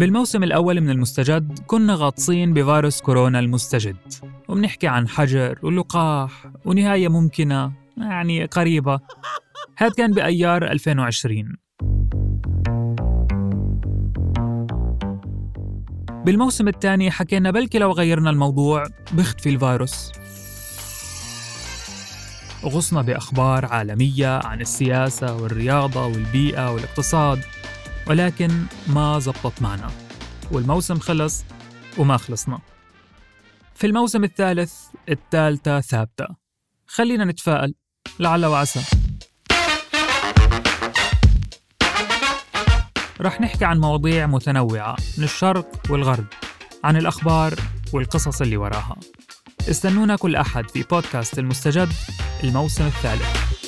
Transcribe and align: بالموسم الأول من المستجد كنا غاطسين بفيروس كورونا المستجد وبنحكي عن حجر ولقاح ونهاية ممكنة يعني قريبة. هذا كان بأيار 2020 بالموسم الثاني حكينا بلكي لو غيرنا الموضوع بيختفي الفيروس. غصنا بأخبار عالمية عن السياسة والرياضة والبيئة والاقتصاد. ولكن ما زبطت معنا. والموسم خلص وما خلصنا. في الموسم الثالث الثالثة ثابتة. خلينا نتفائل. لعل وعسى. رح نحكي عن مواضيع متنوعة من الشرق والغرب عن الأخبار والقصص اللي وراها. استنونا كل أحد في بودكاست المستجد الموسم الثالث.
بالموسم 0.00 0.42
الأول 0.42 0.80
من 0.80 0.90
المستجد 0.90 1.58
كنا 1.66 1.94
غاطسين 1.94 2.54
بفيروس 2.54 3.00
كورونا 3.00 3.38
المستجد 3.38 3.96
وبنحكي 4.48 4.88
عن 4.88 5.08
حجر 5.08 5.58
ولقاح 5.62 6.46
ونهاية 6.64 7.08
ممكنة 7.08 7.72
يعني 7.96 8.44
قريبة. 8.44 9.00
هذا 9.76 9.90
كان 9.90 10.12
بأيار 10.12 10.64
2020 10.64 11.56
بالموسم 16.24 16.68
الثاني 16.68 17.10
حكينا 17.10 17.50
بلكي 17.50 17.78
لو 17.78 17.92
غيرنا 17.92 18.30
الموضوع 18.30 18.84
بيختفي 19.12 19.48
الفيروس. 19.48 20.12
غصنا 22.64 23.02
بأخبار 23.02 23.66
عالمية 23.66 24.40
عن 24.44 24.60
السياسة 24.60 25.42
والرياضة 25.42 26.06
والبيئة 26.06 26.72
والاقتصاد. 26.72 27.40
ولكن 28.10 28.64
ما 28.86 29.18
زبطت 29.18 29.62
معنا. 29.62 29.90
والموسم 30.52 30.98
خلص 30.98 31.44
وما 31.98 32.16
خلصنا. 32.16 32.58
في 33.74 33.86
الموسم 33.86 34.24
الثالث 34.24 34.74
الثالثة 35.08 35.80
ثابتة. 35.80 36.26
خلينا 36.86 37.24
نتفائل. 37.24 37.74
لعل 38.20 38.46
وعسى. 38.46 38.80
رح 43.20 43.40
نحكي 43.40 43.64
عن 43.64 43.78
مواضيع 43.78 44.26
متنوعة 44.26 44.96
من 45.18 45.24
الشرق 45.24 45.68
والغرب 45.90 46.26
عن 46.84 46.96
الأخبار 46.96 47.54
والقصص 47.92 48.40
اللي 48.40 48.56
وراها. 48.56 48.96
استنونا 49.60 50.16
كل 50.16 50.36
أحد 50.36 50.70
في 50.70 50.82
بودكاست 50.82 51.38
المستجد 51.38 51.88
الموسم 52.44 52.86
الثالث. 52.86 53.59